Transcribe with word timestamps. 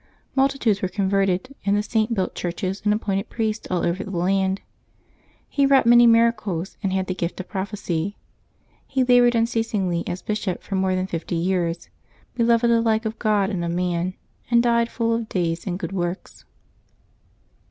Multitudes 0.35 0.81
were 0.81 0.87
converted, 0.87 1.53
and 1.63 1.77
the 1.77 1.83
Saint 1.83 2.15
built 2.15 2.33
churches 2.33 2.81
and 2.83 2.91
appointed 2.91 3.29
priests 3.29 3.67
all 3.69 3.85
over 3.85 4.03
the 4.03 4.09
land. 4.17 4.61
He 5.47 5.67
wrought 5.67 5.85
many 5.85 6.07
miracles, 6.07 6.75
and 6.81 6.91
had 6.91 7.05
the 7.05 7.13
gift 7.13 7.39
of 7.39 7.47
prophecy. 7.47 8.17
He 8.87 9.03
labored 9.03 9.35
unceasingly 9.35 10.03
as 10.07 10.23
bishop 10.23 10.63
for 10.63 10.73
more 10.73 10.95
than 10.95 11.05
fifty 11.05 11.35
years, 11.35 11.87
beloved 12.33 12.71
alike 12.71 13.05
of 13.05 13.19
God 13.19 13.51
and 13.51 13.63
of 13.63 13.69
man, 13.73 14.15
and 14.49 14.63
died 14.63 14.89
full 14.89 15.13
of 15.13 15.29
days 15.29 15.67
and 15.67 15.77
good 15.77 15.91
works. 15.91 16.45